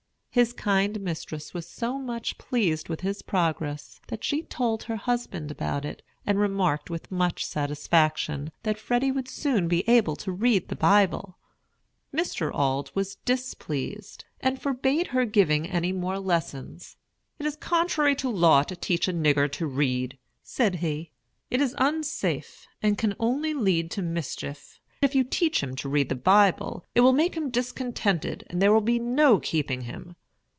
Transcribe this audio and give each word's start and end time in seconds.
His 0.33 0.53
kind 0.53 1.01
mistress 1.01 1.53
was 1.53 1.67
so 1.67 1.99
much 1.99 2.37
pleased 2.37 2.87
with 2.87 3.01
his 3.01 3.21
progress, 3.21 3.99
that 4.07 4.23
she 4.23 4.43
told 4.43 4.83
her 4.83 4.95
husband 4.95 5.51
about 5.51 5.83
it, 5.83 6.01
and 6.25 6.39
remarked, 6.39 6.89
with 6.89 7.11
much 7.11 7.45
satisfaction, 7.45 8.53
that 8.63 8.79
Freddy 8.79 9.11
would 9.11 9.27
soon 9.27 9.67
be 9.67 9.83
able 9.89 10.15
to 10.15 10.31
read 10.31 10.69
the 10.69 10.75
Bible. 10.77 11.37
Mr. 12.15 12.49
Auld 12.53 12.93
was 12.95 13.15
displeased, 13.15 14.23
and 14.39 14.61
forbade 14.61 15.07
her 15.07 15.25
giving 15.25 15.67
any 15.67 15.91
more 15.91 16.17
lessons. 16.17 16.95
"It 17.37 17.45
is 17.45 17.57
contrary 17.57 18.15
to 18.15 18.29
law 18.29 18.63
to 18.63 18.75
teach 18.77 19.09
a 19.09 19.13
nigger 19.13 19.51
to 19.51 19.67
read," 19.67 20.17
said 20.41 20.75
he. 20.75 21.11
"It 21.49 21.59
is 21.59 21.75
unsafe, 21.77 22.67
and 22.81 22.97
can 22.97 23.15
only 23.19 23.53
lead 23.53 23.91
to 23.91 24.01
mischief. 24.01 24.79
If 25.01 25.13
you 25.13 25.25
teach 25.25 25.61
him 25.61 25.75
to 25.75 25.89
read 25.89 26.07
the 26.07 26.15
Bible, 26.15 26.85
it 26.95 27.01
will 27.01 27.11
make 27.11 27.35
him 27.35 27.49
discontented, 27.49 28.45
and 28.49 28.61
there 28.61 28.71
will 28.71 28.79
be 28.79 28.97
no 28.97 29.37
keeping 29.37 29.81
him. 29.81 30.15